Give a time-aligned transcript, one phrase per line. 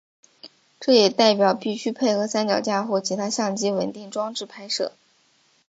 [0.79, 4.93] 这也代表必须配合三脚架或其他相机稳定装置拍摄。